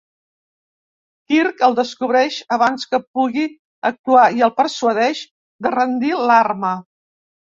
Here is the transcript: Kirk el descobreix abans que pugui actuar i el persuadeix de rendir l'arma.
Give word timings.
Kirk 1.31 1.59
el 1.67 1.75
descobreix 1.79 2.37
abans 2.55 2.87
que 2.93 2.99
pugui 3.19 3.45
actuar 3.91 4.25
i 4.39 4.43
el 4.47 4.53
persuadeix 4.61 5.21
de 5.67 5.75
rendir 5.79 6.13
l'arma. 6.31 6.73